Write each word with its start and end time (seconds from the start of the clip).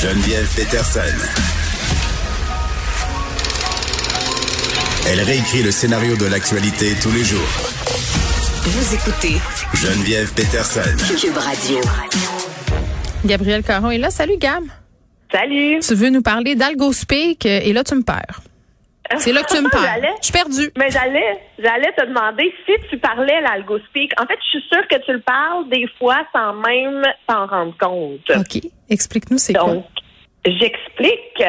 Geneviève 0.00 0.48
Peterson. 0.56 1.00
Elle 5.06 5.20
réécrit 5.20 5.62
le 5.62 5.70
scénario 5.70 6.16
de 6.16 6.24
l'actualité 6.24 6.94
tous 7.02 7.12
les 7.12 7.22
jours. 7.22 7.38
Vous 8.64 8.94
écoutez 8.94 9.36
Geneviève 9.74 10.32
Peterson. 10.32 10.80
Cube 11.20 11.36
Radio. 11.36 11.80
Gabriel 13.26 13.62
Caron 13.62 13.90
est 13.90 13.98
là. 13.98 14.10
Salut, 14.10 14.38
Gab. 14.38 14.64
Salut. 15.30 15.80
Tu 15.80 15.94
veux 15.94 16.08
nous 16.08 16.22
parler 16.22 16.54
d'AlgoSpeak 16.54 17.44
euh, 17.44 17.60
et 17.62 17.74
là, 17.74 17.84
tu 17.84 17.94
me 17.94 18.02
perds. 18.02 18.40
C'est 19.18 19.32
là 19.32 19.42
que 19.42 19.54
tu 19.54 19.62
me 19.62 19.70
parles. 19.70 20.06
Je 20.20 20.24
suis 20.24 20.32
perdue. 20.32 20.70
Mais 20.76 20.90
j'allais, 20.90 21.40
j'allais 21.58 21.92
te 21.92 22.06
demander 22.06 22.52
si 22.66 22.72
tu 22.88 22.98
parlais 22.98 23.40
l'algospeak. 23.40 24.12
En 24.20 24.26
fait, 24.26 24.38
je 24.42 24.58
suis 24.58 24.68
sûre 24.72 24.86
que 24.88 25.04
tu 25.04 25.12
le 25.12 25.20
parles 25.20 25.68
des 25.68 25.86
fois 25.98 26.18
sans 26.32 26.52
même 26.54 27.02
t'en 27.26 27.46
rendre 27.46 27.74
compte. 27.78 28.30
OK. 28.30 28.62
Explique-nous 28.88 29.38
c'est 29.38 29.54
quoi. 29.54 29.74
Donc, 29.74 29.86
j'explique. 30.44 31.42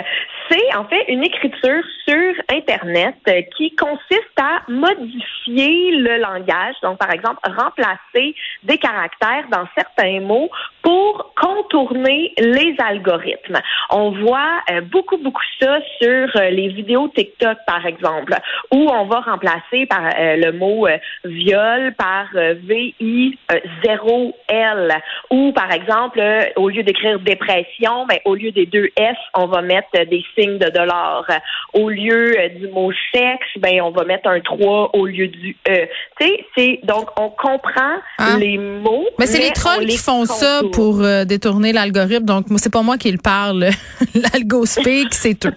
C'est 0.51 0.75
en 0.75 0.83
fait 0.83 1.05
une 1.07 1.23
écriture 1.23 1.81
sur 2.05 2.33
Internet 2.49 3.15
euh, 3.29 3.41
qui 3.55 3.73
consiste 3.73 4.37
à 4.37 4.59
modifier 4.67 5.91
le 5.91 6.17
langage. 6.17 6.75
Donc, 6.83 6.97
par 6.97 7.09
exemple, 7.11 7.39
remplacer 7.45 8.35
des 8.63 8.77
caractères 8.77 9.47
dans 9.49 9.65
certains 9.77 10.19
mots 10.19 10.49
pour 10.81 11.33
contourner 11.39 12.33
les 12.37 12.75
algorithmes. 12.79 13.61
On 13.91 14.11
voit 14.11 14.59
euh, 14.71 14.81
beaucoup, 14.81 15.17
beaucoup 15.17 15.41
ça 15.59 15.79
sur 16.01 16.35
euh, 16.35 16.49
les 16.49 16.69
vidéos 16.69 17.07
TikTok, 17.09 17.59
par 17.65 17.85
exemple, 17.85 18.33
où 18.71 18.89
on 18.89 19.05
va 19.05 19.19
remplacer 19.21 19.87
le 19.91 20.51
mot 20.51 20.87
viol 21.23 21.93
par 21.97 22.27
euh, 22.35 22.55
VI0L. 22.65 24.99
Ou, 25.29 25.53
par 25.53 25.71
exemple, 25.71 26.21
au 26.55 26.69
lieu 26.69 26.83
d'écrire 26.83 27.19
dépression, 27.19 28.05
ben, 28.07 28.17
au 28.25 28.35
lieu 28.35 28.51
des 28.51 28.65
deux 28.65 28.89
S, 28.95 29.17
on 29.35 29.47
va 29.47 29.61
mettre 29.61 30.05
des 30.05 30.25
de 30.45 30.69
dollars. 30.69 31.25
Au 31.73 31.89
lieu 31.89 32.37
euh, 32.39 32.49
du 32.49 32.67
mot 32.67 32.91
sexe, 33.13 33.47
ben, 33.57 33.81
on 33.81 33.91
va 33.91 34.03
mettre 34.03 34.27
un 34.27 34.39
3 34.39 34.91
au 34.93 35.05
lieu 35.05 35.27
du 35.27 35.55
E. 35.67 35.87
Tu 36.19 36.25
sais, 36.27 36.45
c'est, 36.55 36.79
donc, 36.83 37.07
on 37.19 37.29
comprend 37.29 37.97
Ah. 38.17 38.35
les 38.39 38.57
mots. 38.57 39.05
Mais 39.19 39.25
c'est 39.25 39.39
les 39.39 39.51
trolls 39.51 39.81
les 39.81 39.87
qui 39.87 39.97
font 39.97 40.25
ça 40.25 40.61
pour 40.73 41.01
euh, 41.01 41.25
détourner 41.25 41.73
l'algorithme. 41.73 42.25
Donc, 42.25 42.45
c'est 42.57 42.71
pas 42.73 42.81
moi 42.81 42.97
qui 42.97 43.11
le 43.11 43.17
parle. 43.17 43.69
L'algospeak, 44.15 45.13
c'est 45.13 45.45
eux. 45.45 45.53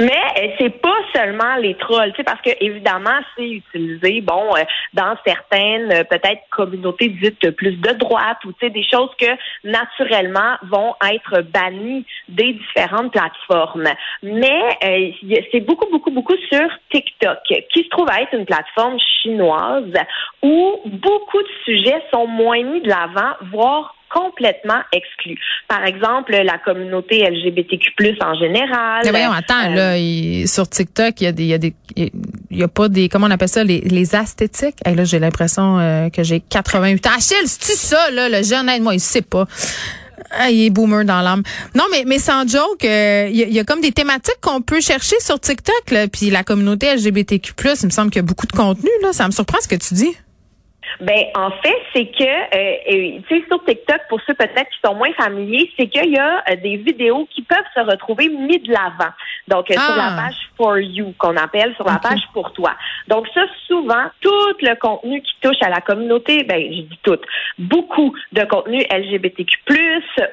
Mais 0.00 0.22
euh, 0.38 0.48
c'est 0.58 0.80
pas 0.80 0.96
seulement 1.14 1.56
les 1.56 1.74
trolls, 1.74 2.12
tu 2.12 2.18
sais, 2.18 2.24
parce 2.24 2.40
que 2.40 2.50
évidemment 2.60 3.18
c'est 3.36 3.48
utilisé, 3.48 4.20
bon, 4.20 4.54
euh, 4.56 4.62
dans 4.94 5.16
certaines 5.26 5.92
euh, 5.92 6.04
peut-être 6.04 6.42
communautés 6.50 7.08
dites 7.08 7.50
plus 7.56 7.76
de 7.76 7.92
droite 7.94 8.38
ou 8.44 8.52
tu 8.52 8.58
sais 8.60 8.70
des 8.70 8.84
choses 8.84 9.10
que 9.18 9.26
naturellement 9.64 10.56
vont 10.70 10.94
être 11.12 11.42
bannies 11.42 12.04
des 12.28 12.52
différentes 12.52 13.12
plateformes. 13.12 13.88
Mais 14.22 14.62
euh, 14.84 15.10
c'est 15.50 15.60
beaucoup 15.60 15.90
beaucoup 15.90 16.10
beaucoup 16.10 16.36
sur 16.50 16.68
TikTok, 16.92 17.38
qui 17.44 17.82
se 17.82 17.88
trouve 17.88 18.08
à 18.10 18.22
être 18.22 18.34
une 18.34 18.46
plateforme 18.46 18.98
chinoise 19.22 19.92
où 20.42 20.80
beaucoup 20.84 21.42
de 21.42 21.48
sujets 21.64 22.02
sont 22.12 22.26
moins 22.26 22.62
mis 22.62 22.80
de 22.80 22.88
l'avant, 22.88 23.34
voire 23.50 23.94
complètement 24.10 24.80
exclus. 24.92 25.38
Par 25.68 25.84
exemple, 25.84 26.32
la 26.32 26.58
communauté 26.58 27.24
LGBTQ+ 27.28 27.92
en 28.20 28.34
général. 28.34 29.02
Mais 29.04 29.10
voyons, 29.10 29.32
attends, 29.32 29.70
Euh, 29.70 29.74
là, 29.74 29.98
il- 29.98 30.48
sur 30.48 30.68
TikTok, 30.68 31.20
il 31.20 31.24
y 31.24 31.26
a 31.26 31.32
des, 31.32 31.42
il 31.44 31.48
y 31.48 31.54
a 31.54 31.58
des, 31.58 31.74
il 31.96 32.10
y 32.58 32.62
a 32.62 32.68
pas 32.68 32.88
des, 32.88 33.08
comment 33.08 33.26
on 33.26 33.30
appelle 33.30 33.48
ça, 33.48 33.64
les, 33.64 33.80
les 33.80 34.14
asthétiques? 34.14 34.76
Et 34.86 34.94
là, 34.94 35.04
j'ai 35.04 35.18
l'impression 35.18 35.78
euh, 35.78 36.08
que 36.10 36.22
j'ai 36.22 36.40
88 36.40 37.06
ans. 37.06 37.10
Achille, 37.16 37.36
c'est-tu 37.46 37.72
ça, 37.78 38.10
là, 38.10 38.28
le 38.28 38.42
jeune 38.42 38.68
aide-moi, 38.68 38.94
il 38.94 39.00
sait 39.00 39.22
pas. 39.22 39.46
Ah, 40.30 40.50
il 40.50 40.66
est 40.66 40.70
boomer 40.70 41.04
dans 41.04 41.22
l'âme. 41.22 41.42
Non, 41.74 41.84
mais, 41.90 42.02
mais 42.06 42.18
sans 42.18 42.46
joke, 42.46 42.84
euh, 42.84 43.28
il 43.30 43.36
y, 43.36 43.42
a- 43.44 43.46
il 43.46 43.52
y 43.54 43.58
a 43.60 43.64
comme 43.64 43.80
des 43.80 43.92
thématiques 43.92 44.36
qu'on 44.42 44.60
peut 44.60 44.80
chercher 44.80 45.18
sur 45.20 45.40
TikTok, 45.40 45.90
là, 45.90 46.06
puis 46.08 46.28
la 46.30 46.42
communauté 46.44 46.86
LGBTQ+, 46.94 47.52
il 47.82 47.86
me 47.86 47.90
semble 47.90 48.10
qu'il 48.10 48.18
y 48.20 48.24
a 48.24 48.26
beaucoup 48.26 48.46
de 48.46 48.52
contenu, 48.52 48.90
là. 49.02 49.12
Ça 49.12 49.26
me 49.26 49.32
surprend 49.32 49.58
ce 49.60 49.68
que 49.68 49.76
tu 49.76 49.94
dis. 49.94 50.14
Ben, 51.00 51.22
en 51.36 51.50
fait, 51.62 51.76
c'est 51.94 52.06
que, 52.06 52.24
euh, 52.24 52.67
euh, 52.88 53.20
tu 53.28 53.40
sais, 53.40 53.44
sur 53.46 53.64
TikTok, 53.64 54.00
pour 54.08 54.20
ceux 54.26 54.34
peut-être 54.34 54.70
qui 54.78 54.88
sont 54.88 54.94
moins 54.94 55.12
familiers, 55.14 55.70
c'est 55.78 55.88
qu'il 55.88 56.12
y 56.12 56.18
a 56.18 56.42
euh, 56.50 56.56
des 56.56 56.76
vidéos 56.76 57.26
qui 57.30 57.42
peuvent 57.42 57.58
se 57.74 57.80
retrouver 57.80 58.28
mis 58.28 58.58
de 58.58 58.72
l'avant. 58.72 59.12
Donc, 59.48 59.70
euh, 59.70 59.74
sur 59.74 59.94
Ah. 59.98 60.10
la 60.10 60.22
page 60.22 60.36
For 60.56 60.78
You, 60.78 61.14
qu'on 61.18 61.36
appelle, 61.36 61.74
sur 61.76 61.86
la 61.86 61.98
page 61.98 62.22
pour 62.32 62.52
toi. 62.52 62.72
Donc, 63.06 63.26
ça, 63.34 63.42
souvent, 63.66 64.06
tout 64.20 64.52
le 64.60 64.74
contenu 64.74 65.22
qui 65.22 65.32
touche 65.40 65.56
à 65.62 65.68
la 65.70 65.80
communauté, 65.80 66.42
ben, 66.44 66.60
je 66.60 66.82
dis 66.82 66.98
tout, 67.02 67.18
beaucoup 67.58 68.14
de 68.32 68.44
contenu 68.44 68.84
LGBTQ+, 68.90 69.56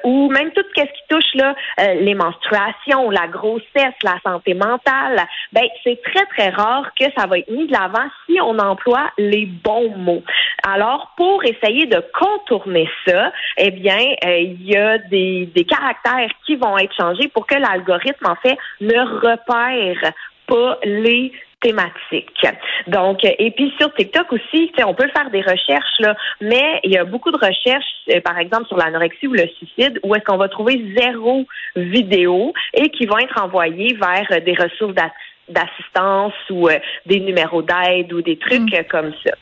ou 0.04 0.28
même 0.30 0.50
tout 0.52 0.62
ce 0.76 0.82
qui 0.82 1.02
touche, 1.08 1.34
là, 1.34 1.54
euh, 1.80 1.94
les 2.00 2.14
menstruations, 2.14 3.10
la 3.10 3.26
grossesse, 3.28 3.94
la 4.02 4.18
santé 4.24 4.54
mentale, 4.54 5.26
ben, 5.52 5.64
c'est 5.84 6.00
très, 6.02 6.26
très 6.26 6.50
rare 6.50 6.90
que 6.98 7.06
ça 7.16 7.26
va 7.26 7.38
être 7.38 7.50
mis 7.50 7.66
de 7.66 7.72
l'avant 7.72 8.08
si 8.26 8.40
on 8.40 8.58
emploie 8.58 9.10
les 9.18 9.46
bons 9.46 9.96
mots. 9.96 10.22
Alors, 10.66 11.12
pour 11.16 11.44
essayer 11.44 11.86
de 11.86 12.02
contourner 12.18 12.88
ça, 13.06 13.32
eh 13.58 13.70
bien, 13.70 13.98
euh, 14.24 14.35
il 14.44 14.62
y 14.66 14.76
a 14.76 14.98
des, 14.98 15.46
des 15.54 15.64
caractères 15.64 16.30
qui 16.44 16.56
vont 16.56 16.76
être 16.78 16.94
changés 16.94 17.28
pour 17.28 17.46
que 17.46 17.54
l'algorithme, 17.54 18.26
en 18.26 18.36
fait, 18.36 18.56
ne 18.80 18.98
repère 19.20 20.12
pas 20.46 20.78
les 20.84 21.32
thématiques. 21.60 22.46
Donc, 22.86 23.24
et 23.24 23.50
puis 23.50 23.72
sur 23.80 23.92
TikTok 23.94 24.32
aussi, 24.32 24.70
on 24.84 24.94
peut 24.94 25.08
faire 25.08 25.30
des 25.30 25.40
recherches, 25.40 25.98
là, 26.00 26.14
mais 26.40 26.80
il 26.84 26.92
y 26.92 26.98
a 26.98 27.04
beaucoup 27.04 27.30
de 27.32 27.38
recherches, 27.38 27.84
euh, 28.10 28.20
par 28.20 28.38
exemple 28.38 28.66
sur 28.68 28.76
l'anorexie 28.76 29.26
ou 29.26 29.32
le 29.32 29.48
suicide, 29.56 29.98
où 30.04 30.14
est-ce 30.14 30.24
qu'on 30.24 30.36
va 30.36 30.48
trouver 30.48 30.94
zéro 30.96 31.46
vidéo 31.74 32.52
et 32.74 32.90
qui 32.90 33.06
vont 33.06 33.18
être 33.18 33.42
envoyées 33.42 33.94
vers 33.94 34.26
euh, 34.30 34.40
des 34.40 34.54
ressources 34.54 34.94
d'ass- 34.94 35.10
d'assistance 35.48 36.34
ou 36.50 36.68
euh, 36.68 36.78
des 37.06 37.20
numéros 37.20 37.62
d'aide 37.62 38.12
ou 38.12 38.20
des 38.20 38.36
trucs 38.38 38.72
euh, 38.74 38.82
comme 38.88 39.12
ça. 39.24 39.32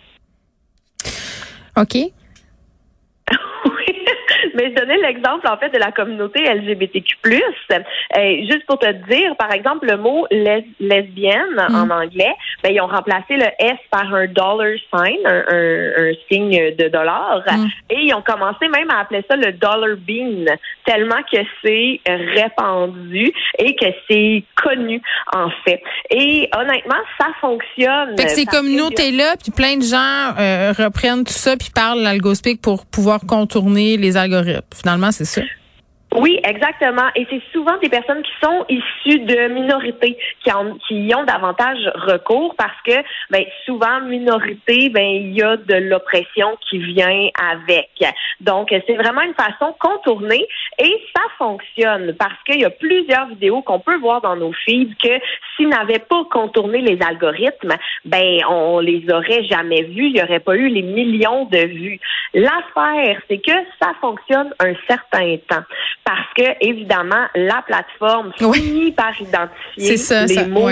OK. 1.77 2.11
Mais 4.55 4.71
je 4.71 4.75
donnais 4.75 4.99
l'exemple 4.99 5.47
en 5.49 5.57
fait 5.57 5.71
de 5.71 5.79
la 5.79 5.91
communauté 5.93 6.41
LGBTQ+. 6.45 7.15
Euh, 7.33 8.37
juste 8.51 8.65
pour 8.67 8.79
te 8.79 8.91
dire, 9.11 9.35
par 9.37 9.53
exemple, 9.53 9.87
le 9.87 9.97
mot 9.97 10.27
les- 10.31 10.65
lesbienne 10.81 11.59
en 11.59 11.91
anglais, 11.91 12.33
ben 12.63 12.73
ils 12.73 12.81
ont 12.81 12.87
remplacé 12.87 13.37
le 13.37 13.47
S 13.59 13.77
par 13.91 14.13
un 14.15 14.27
dollar 14.27 14.67
sign, 14.95 15.19
un, 15.25 15.45
un- 15.49 15.93
un 16.11 16.13
signe 16.31 16.75
de 16.77 16.89
dollar, 16.89 17.43
Mm. 17.51 17.67
et 17.91 18.01
ils 18.07 18.15
ont 18.15 18.23
commencé 18.23 18.69
même 18.69 18.91
à 18.91 19.01
appeler 19.01 19.25
ça 19.29 19.37
le 19.37 19.53
dollar 19.53 19.97
bean, 20.07 20.45
tellement 20.87 21.23
que 21.31 21.39
c'est 21.63 22.01
répandu 22.35 23.33
et 23.59 23.75
que 23.77 23.87
c'est 24.09 24.45
connu 24.63 25.01
en 25.35 25.49
fait. 25.65 25.83
Et 26.11 26.49
honnêtement, 26.57 26.95
ça 27.19 27.27
fonctionne. 27.41 28.17
Fait 28.17 28.25
que 28.27 28.31
ces 28.31 28.47
communautés-là, 28.47 29.37
puis 29.43 29.51
plein 29.53 29.77
de 29.77 29.83
gens 29.83 30.35
euh, 30.39 30.73
reprennent 30.79 31.25
tout 31.25 31.33
ça, 31.33 31.57
puis 31.57 31.71
parlent 31.75 32.03
l'algospeak 32.03 32.61
pour 32.61 32.87
pouvoir 32.87 33.21
contourner 33.27 33.97
les 33.97 34.17
algorithmes. 34.17 34.44
Finalement, 34.75 35.13
c'est 35.13 35.25
ça. 35.25 35.43
Oui, 36.15 36.39
exactement. 36.45 37.09
Et 37.17 37.27
c'est 37.29 37.43
souvent 37.53 37.77
des 37.79 37.89
personnes 37.89 38.23
qui 38.23 38.31
sont 38.41 38.65
issues 38.69 39.19
de 39.21 39.49
minorités 39.49 40.17
qui, 40.45 40.53
en- 40.53 40.75
qui 40.87 41.07
y 41.07 41.15
ont 41.15 41.25
davantage 41.25 41.91
recours 41.97 42.55
parce 42.57 42.81
que 42.87 42.95
ben, 43.31 43.45
souvent, 43.67 44.01
minorité, 44.01 44.91
ben, 44.91 45.03
il 45.05 45.33
y 45.37 45.43
a 45.43 45.57
de 45.57 45.75
l'oppression 45.75 46.57
qui 46.71 46.79
vient 46.79 47.29
avec. 47.51 47.91
Donc, 48.41 48.69
c'est 48.87 48.95
vraiment 48.95 49.23
une 49.23 49.35
façon 49.35 49.75
contournée 49.81 50.47
et 50.79 51.03
ça 51.17 51.23
fonctionne 51.37 52.15
parce 52.17 52.41
qu'il 52.47 52.61
y 52.61 52.65
a 52.65 52.71
plusieurs 52.71 53.27
vidéos 53.27 53.63
qu'on 53.63 53.81
peut 53.81 53.97
voir 53.97 54.21
dans 54.21 54.37
nos 54.37 54.53
feeds 54.53 54.95
que 55.03 55.19
s'ils 55.57 55.69
n'avaient 55.69 55.99
pas 55.99 56.23
contourné 56.31 56.81
les 56.81 56.99
algorithmes, 57.05 57.75
ben, 58.05 58.39
on 58.49 58.79
les 58.79 59.05
aurait 59.13 59.43
jamais 59.45 59.83
vus. 59.83 60.07
Il 60.07 60.13
n'y 60.15 60.23
aurait 60.23 60.39
pas 60.41 60.55
eu 60.55 60.69
les 60.69 60.83
millions 60.83 61.47
de 61.47 61.59
vues. 61.59 61.99
L'affaire, 62.35 63.21
c'est 63.29 63.39
que 63.39 63.53
ça 63.83 63.95
fonctionne 64.01 64.53
un 64.61 64.75
certain 64.87 65.37
temps 65.49 65.65
parce 66.05 66.33
que, 66.37 66.57
évidemment, 66.61 67.27
la 67.35 67.63
plateforme 67.63 68.33
Oui. 68.41 68.61
finit 68.61 68.93
par 68.93 69.19
identifier 69.21 69.97
ça, 69.97 70.27
les 70.27 70.35
ça. 70.35 70.47
mots 70.49 70.69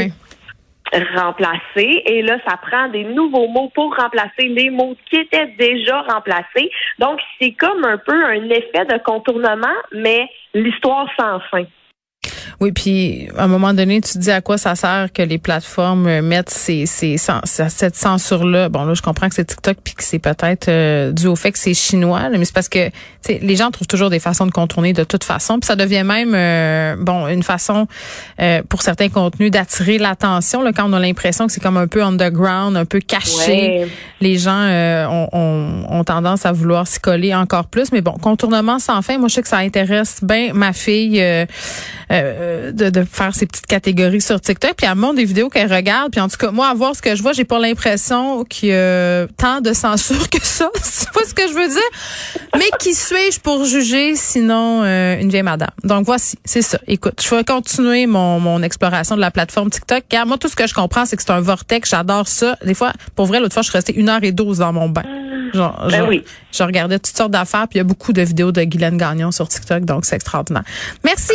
remplacés 1.14 2.02
et 2.04 2.22
là, 2.22 2.36
ça 2.46 2.56
prend 2.58 2.88
des 2.88 3.04
nouveaux 3.04 3.48
mots 3.48 3.70
pour 3.74 3.96
remplacer 3.96 4.48
les 4.48 4.70
mots 4.70 4.94
qui 5.08 5.16
étaient 5.16 5.54
déjà 5.58 6.02
remplacés. 6.02 6.70
Donc, 6.98 7.18
c'est 7.40 7.52
comme 7.52 7.84
un 7.84 7.96
peu 7.98 8.24
un 8.24 8.48
effet 8.50 8.84
de 8.84 8.98
contournement, 9.02 9.68
mais 9.92 10.28
l'histoire 10.54 11.06
sans 11.18 11.40
fin. 11.50 11.64
Oui, 12.60 12.70
puis 12.70 13.28
à 13.36 13.44
un 13.44 13.48
moment 13.48 13.74
donné, 13.74 14.00
tu 14.00 14.12
te 14.12 14.18
dis 14.18 14.30
à 14.30 14.40
quoi 14.40 14.56
ça 14.56 14.76
sert 14.76 15.08
que 15.12 15.22
les 15.22 15.38
plateformes 15.38 16.06
euh, 16.06 16.22
mettent 16.22 16.50
ces, 16.50 16.86
ces, 16.86 17.16
cette 17.44 17.96
censure-là? 17.96 18.68
Bon, 18.68 18.84
là, 18.84 18.94
je 18.94 19.02
comprends 19.02 19.28
que 19.28 19.34
c'est 19.34 19.44
TikTok 19.44 19.78
puis 19.82 19.94
que 19.94 20.04
c'est 20.04 20.20
peut-être 20.20 20.68
euh, 20.68 21.10
dû 21.10 21.26
au 21.26 21.34
fait 21.34 21.50
que 21.50 21.58
c'est 21.58 21.74
chinois, 21.74 22.28
mais 22.30 22.44
c'est 22.44 22.54
parce 22.54 22.68
que 22.68 22.90
les 23.28 23.56
gens 23.56 23.70
trouvent 23.70 23.88
toujours 23.88 24.10
des 24.10 24.20
façons 24.20 24.46
de 24.46 24.52
contourner 24.52 24.92
de 24.92 25.02
toute 25.02 25.24
façon. 25.24 25.58
Puis 25.58 25.66
ça 25.66 25.76
devient 25.76 26.04
même, 26.04 26.34
euh, 26.34 26.96
bon, 26.98 27.26
une 27.26 27.42
façon 27.42 27.86
pour 28.68 28.82
certains 28.82 29.08
contenus 29.08 29.50
d'attirer 29.50 29.98
l'attention. 29.98 30.64
Quand 30.72 30.88
on 30.88 30.92
a 30.92 31.00
l'impression 31.00 31.46
que 31.46 31.52
c'est 31.52 31.60
comme 31.60 31.76
un 31.76 31.86
peu 31.86 32.02
underground, 32.02 32.76
un 32.76 32.84
peu 32.84 33.00
caché, 33.00 33.86
les 34.20 34.38
gens 34.38 34.68
ont, 35.08 35.28
ont, 35.32 35.84
ont, 35.88 36.04
tendance 36.04 36.46
à 36.46 36.52
vouloir 36.52 36.86
s'y 36.86 36.98
coller 36.98 37.34
encore 37.34 37.66
plus. 37.66 37.92
Mais 37.92 38.00
bon, 38.00 38.12
contournement 38.12 38.80
sans 38.80 39.02
fin. 39.02 39.18
Moi, 39.18 39.28
je 39.28 39.34
sais 39.34 39.42
que 39.42 39.48
ça 39.48 39.58
intéresse 39.58 40.18
bien 40.22 40.52
ma 40.52 40.72
fille. 40.72 41.22
Euh, 42.12 42.72
de, 42.72 42.90
de, 42.90 43.04
faire 43.04 43.34
ces 43.34 43.46
petites 43.46 43.66
catégories 43.66 44.20
sur 44.20 44.38
TikTok. 44.38 44.74
Puis 44.76 44.86
elle 44.86 44.96
montre 44.96 45.14
des 45.14 45.24
vidéos 45.24 45.48
qu'elle 45.48 45.72
regarde. 45.72 46.12
Puis 46.12 46.20
en 46.20 46.28
tout 46.28 46.36
cas, 46.36 46.50
moi, 46.50 46.68
à 46.68 46.74
voir 46.74 46.94
ce 46.94 47.00
que 47.00 47.16
je 47.16 47.22
vois, 47.22 47.32
j'ai 47.32 47.44
pas 47.44 47.58
l'impression 47.58 48.44
qu'il 48.44 48.68
y 48.68 48.74
a 48.74 49.26
tant 49.38 49.62
de 49.62 49.72
censure 49.72 50.28
que 50.28 50.44
ça. 50.44 50.68
C'est 50.82 51.10
pas 51.10 51.24
ce 51.24 51.32
que 51.32 51.48
je 51.48 51.54
veux 51.54 51.68
dire. 51.68 52.58
Mais 52.58 52.66
qui 52.78 52.94
suis-je 52.94 53.40
pour 53.40 53.64
juger 53.64 54.14
sinon 54.14 54.82
euh, 54.84 55.18
une 55.20 55.30
vieille 55.30 55.42
madame? 55.42 55.70
Donc 55.84 56.04
voici, 56.04 56.36
c'est 56.44 56.60
ça. 56.60 56.78
Écoute, 56.86 57.22
je 57.22 57.34
vais 57.34 57.44
continuer 57.44 58.06
mon, 58.06 58.40
mon 58.40 58.62
exploration 58.62 59.16
de 59.16 59.20
la 59.20 59.30
plateforme 59.30 59.70
TikTok. 59.70 60.04
Car 60.08 60.26
moi, 60.26 60.36
tout 60.36 60.48
ce 60.48 60.56
que 60.56 60.66
je 60.66 60.74
comprends, 60.74 61.06
c'est 61.06 61.16
que 61.16 61.22
c'est 61.22 61.32
un 61.32 61.40
vortex. 61.40 61.88
J'adore 61.90 62.28
ça. 62.28 62.58
Des 62.62 62.74
fois, 62.74 62.92
pour 63.16 63.26
vrai, 63.26 63.40
l'autre 63.40 63.54
fois, 63.54 63.62
je 63.62 63.68
suis 63.68 63.76
restée 63.76 63.94
une 63.94 64.10
heure 64.10 64.22
et 64.22 64.32
douze 64.32 64.58
dans 64.58 64.72
mon 64.72 64.88
bain. 64.90 65.04
Genre, 65.54 65.86
ben 65.90 66.06
oui. 66.08 66.24
je 66.50 66.62
regardais 66.62 66.98
toutes 66.98 67.16
sortes 67.16 67.30
d'affaires, 67.30 67.68
puis 67.68 67.76
il 67.76 67.78
y 67.78 67.82
a 67.82 67.84
beaucoup 67.84 68.12
de 68.12 68.22
vidéos 68.22 68.52
de 68.52 68.62
Guylaine 68.62 68.96
Gagnon 68.96 69.30
sur 69.32 69.48
TikTok, 69.48 69.84
donc 69.84 70.06
c'est 70.06 70.16
extraordinaire. 70.16 70.64
Merci. 71.04 71.34